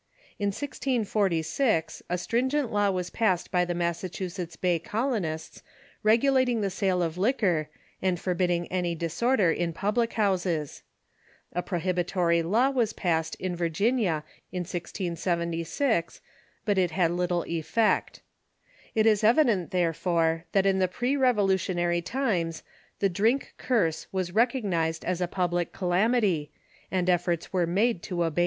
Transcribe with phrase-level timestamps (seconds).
[0.39, 5.61] In 1646 a stringent law was passed by the Massachusetts Bay colonists
[6.01, 7.69] regulating the sale of liquor,
[8.01, 10.81] and forbidding any dis order ill public houses.
[11.53, 16.19] A prohibitory law was passed in Vir ginia in 1676,
[16.65, 18.23] but it had little effect.
[18.95, 22.63] It is evident, there fore, that in the pre Revolutionary times
[22.97, 26.49] the drink curse was recognized as a public calamity,
[26.89, 28.39] and efforts were made to abate it.